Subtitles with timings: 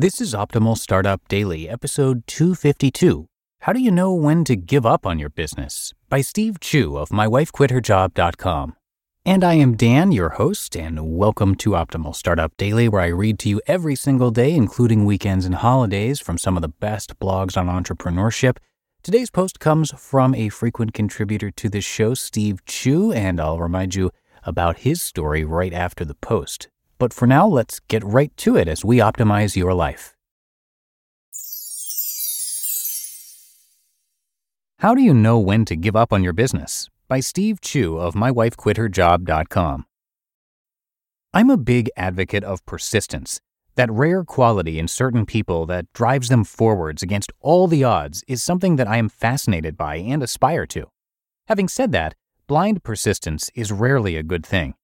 [0.00, 3.26] This is Optimal Startup Daily, episode 252.
[3.62, 5.92] How do you know when to give up on your business?
[6.08, 8.76] By Steve Chou of mywifequitherjob.com.
[9.26, 13.40] And I am Dan, your host, and welcome to Optimal Startup Daily, where I read
[13.40, 17.56] to you every single day, including weekends and holidays, from some of the best blogs
[17.56, 18.58] on entrepreneurship.
[19.02, 23.96] Today's post comes from a frequent contributor to this show, Steve Chou, and I'll remind
[23.96, 24.12] you
[24.44, 26.68] about his story right after the post.
[26.98, 30.14] But for now, let's get right to it as we optimize your life.
[34.80, 36.88] How do you know when to give up on your business?
[37.08, 39.86] By Steve Chou of mywifequitherjob.com.
[41.34, 43.40] I'm a big advocate of persistence.
[43.74, 48.42] That rare quality in certain people that drives them forwards against all the odds is
[48.42, 50.86] something that I am fascinated by and aspire to.
[51.46, 52.14] Having said that,
[52.46, 54.74] blind persistence is rarely a good thing.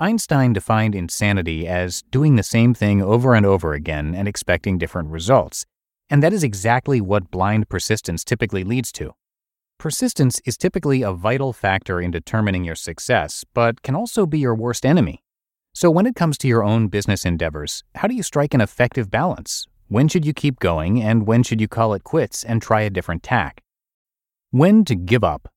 [0.00, 5.08] Einstein defined insanity as doing the same thing over and over again and expecting different
[5.08, 5.66] results.
[6.08, 9.14] And that is exactly what blind persistence typically leads to.
[9.76, 14.54] Persistence is typically a vital factor in determining your success, but can also be your
[14.54, 15.24] worst enemy.
[15.74, 19.10] So, when it comes to your own business endeavors, how do you strike an effective
[19.10, 19.66] balance?
[19.88, 22.90] When should you keep going, and when should you call it quits and try a
[22.90, 23.62] different tack?
[24.52, 25.48] When to give up.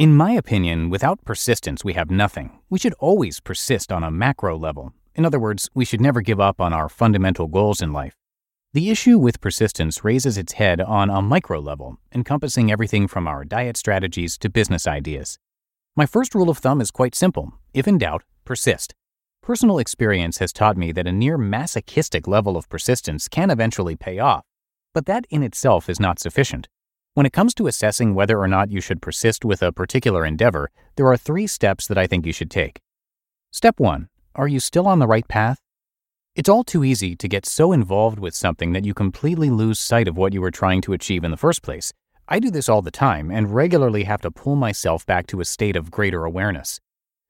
[0.00, 2.58] In my opinion, without persistence, we have nothing.
[2.70, 4.94] We should always persist on a macro level.
[5.14, 8.14] In other words, we should never give up on our fundamental goals in life.
[8.72, 13.44] The issue with persistence raises its head on a micro level, encompassing everything from our
[13.44, 15.38] diet strategies to business ideas.
[15.94, 18.94] My first rule of thumb is quite simple if in doubt, persist.
[19.42, 24.18] Personal experience has taught me that a near masochistic level of persistence can eventually pay
[24.18, 24.46] off,
[24.94, 26.68] but that in itself is not sufficient.
[27.14, 30.70] When it comes to assessing whether or not you should persist with a particular endeavor,
[30.94, 32.78] there are three steps that I think you should take.
[33.50, 35.58] Step 1 Are you still on the right path?
[36.36, 40.06] It's all too easy to get so involved with something that you completely lose sight
[40.06, 41.92] of what you were trying to achieve in the first place.
[42.28, 45.44] I do this all the time and regularly have to pull myself back to a
[45.44, 46.78] state of greater awareness.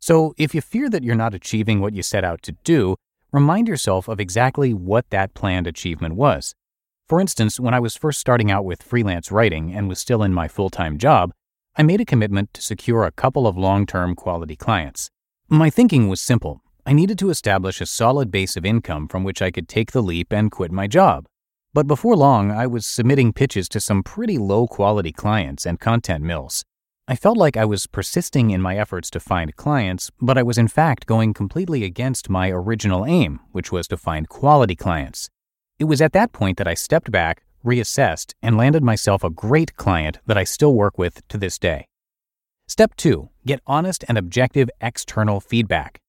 [0.00, 2.96] So, if you fear that you're not achieving what you set out to do,
[3.30, 6.56] remind yourself of exactly what that planned achievement was.
[7.08, 10.34] For instance, when I was first starting out with freelance writing and was still in
[10.34, 11.32] my full time job,
[11.74, 15.08] I made a commitment to secure a couple of long term quality clients.
[15.48, 19.40] My thinking was simple I needed to establish a solid base of income from which
[19.40, 21.24] I could take the leap and quit my job.
[21.72, 26.24] But before long, I was submitting pitches to some pretty low quality clients and content
[26.24, 26.62] mills.
[27.06, 30.58] I felt like I was persisting in my efforts to find clients, but I was
[30.58, 35.30] in fact going completely against my original aim, which was to find quality clients.
[35.78, 39.76] It was at that point that I stepped back, reassessed, and landed myself a great
[39.76, 41.86] client that I still work with to this day.
[42.66, 46.00] Step 2 Get honest and objective external feedback.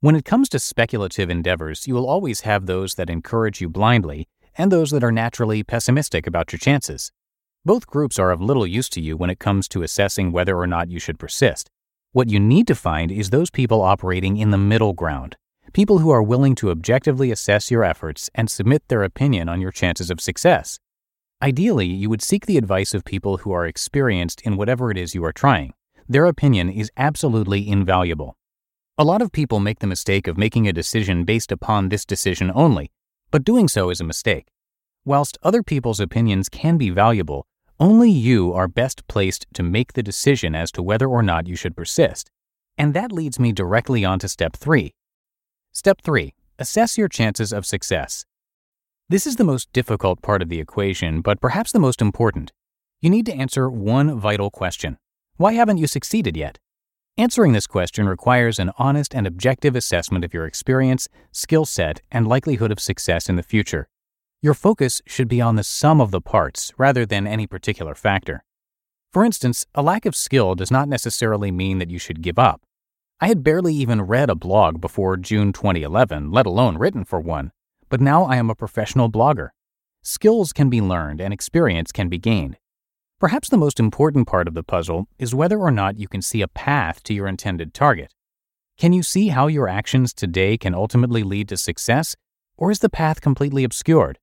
[0.00, 4.28] When it comes to speculative endeavors, you will always have those that encourage you blindly
[4.56, 7.12] and those that are naturally pessimistic about your chances.
[7.66, 10.66] Both groups are of little use to you when it comes to assessing whether or
[10.66, 11.68] not you should persist.
[12.12, 15.36] What you need to find is those people operating in the middle ground,
[15.72, 19.72] people who are willing to objectively assess your efforts and submit their opinion on your
[19.72, 20.78] chances of success.
[21.42, 25.14] Ideally, you would seek the advice of people who are experienced in whatever it is
[25.14, 25.74] you are trying.
[26.08, 28.36] Their opinion is absolutely invaluable.
[28.96, 32.50] A lot of people make the mistake of making a decision based upon this decision
[32.54, 32.90] only,
[33.30, 34.46] but doing so is a mistake.
[35.04, 37.46] Whilst other people's opinions can be valuable,
[37.78, 41.56] only you are best placed to make the decision as to whether or not you
[41.56, 42.30] should persist.
[42.78, 44.94] And that leads me directly on to step three
[45.76, 48.24] Step 3 Assess your chances of success.
[49.10, 52.50] This is the most difficult part of the equation, but perhaps the most important.
[53.02, 54.96] You need to answer one vital question
[55.36, 56.58] Why haven't you succeeded yet?
[57.18, 62.26] Answering this question requires an honest and objective assessment of your experience, skill set, and
[62.26, 63.86] likelihood of success in the future.
[64.40, 68.42] Your focus should be on the sum of the parts rather than any particular factor.
[69.12, 72.62] For instance, a lack of skill does not necessarily mean that you should give up.
[73.18, 77.50] I had barely even read a blog before June 2011, let alone written for one,
[77.88, 79.48] but now I am a professional blogger.
[80.02, 82.58] Skills can be learned and experience can be gained.
[83.18, 86.42] Perhaps the most important part of the puzzle is whether or not you can see
[86.42, 88.12] a path to your intended target.
[88.76, 92.16] Can you see how your actions today can ultimately lead to success,
[92.58, 94.18] or is the path completely obscured?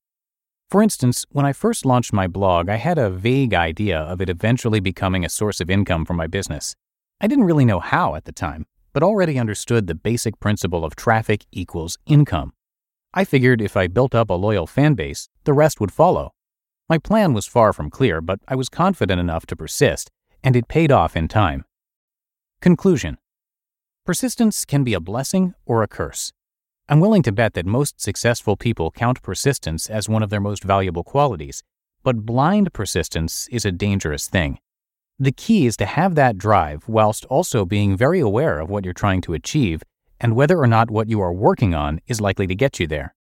[0.69, 4.30] For instance, when I first launched my blog, I had a vague idea of it
[4.30, 6.75] eventually becoming a source of income for my business.
[7.19, 10.95] I didn't really know how at the time, but already understood the basic principle of
[10.95, 12.54] traffic equals income.
[13.13, 16.31] I figured if I built up a loyal fan base, the rest would follow.
[16.90, 20.12] My plan was far from clear, but I was confident enough to persist,
[20.44, 21.66] and it paid off in time.
[22.62, 23.18] Conclusion
[24.06, 26.34] Persistence can be a blessing or a curse.
[26.90, 30.63] I'm willing to bet that most successful people count persistence as one of their most
[30.63, 31.63] valuable qualities,
[32.04, 34.60] but blind persistence is a dangerous thing.
[35.19, 38.94] The key is to have that drive whilst also being very aware of what you're
[38.94, 39.83] trying to achieve
[40.19, 43.13] and whether or not what you are working on is likely to get you there.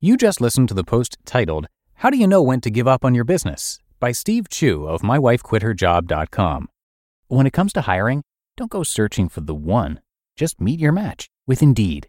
[0.00, 3.04] You just listened to the post titled, How Do You Know When to Give Up
[3.04, 3.78] on Your Business?
[4.00, 6.68] by Steve Chou of MyWifeQuitHerJob.com.
[7.28, 8.22] When it comes to hiring,
[8.56, 10.00] don't go searching for the one.
[10.34, 12.08] Just meet your match with Indeed.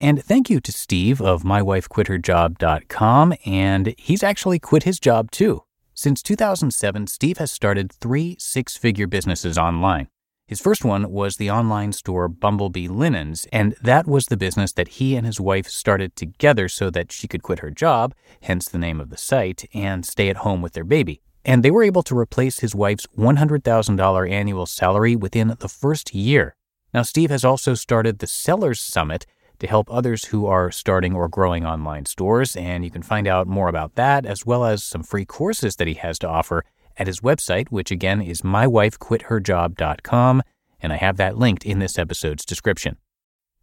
[0.00, 5.64] And thank you to Steve of mywifequitherjob.com and he's actually quit his job too.
[5.92, 10.06] Since 2007, Steve has started 3 six-figure businesses online.
[10.46, 14.88] His first one was the online store Bumblebee Linens, and that was the business that
[14.88, 18.78] he and his wife started together so that she could quit her job, hence the
[18.78, 21.20] name of the site, and stay at home with their baby.
[21.44, 26.54] And they were able to replace his wife's $100,000 annual salary within the first year.
[26.94, 29.26] Now, Steve has also started the Sellers Summit
[29.58, 33.46] to help others who are starting or growing online stores, and you can find out
[33.46, 36.64] more about that as well as some free courses that he has to offer
[36.96, 40.42] at his website, which again is mywifequitherjob.com,
[40.80, 42.96] and I have that linked in this episode's description.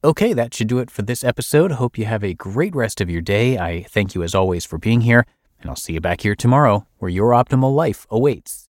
[0.03, 1.73] Okay, that should do it for this episode.
[1.73, 3.57] Hope you have a great rest of your day.
[3.57, 5.25] I thank you as always for being here,
[5.59, 8.64] and I'll see you back here tomorrow where your optimal life awaits.